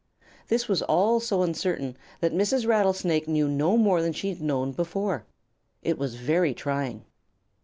[0.47, 2.65] This was all so uncertain that Mrs.
[2.67, 5.27] Rattlesnake knew no more than she had known before.
[5.83, 7.05] It was very trying.